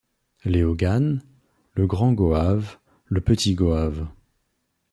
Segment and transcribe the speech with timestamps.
[0.45, 1.21] Léogane,
[1.75, 4.07] Le Grand-Goave, Le Petit-Goave.